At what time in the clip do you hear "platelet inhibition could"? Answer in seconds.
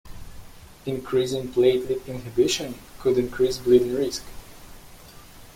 1.49-3.19